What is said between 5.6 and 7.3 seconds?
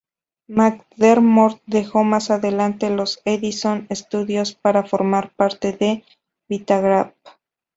de Vitagraph.